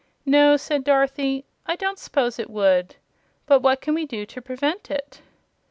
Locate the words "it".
2.39-2.49, 4.89-5.21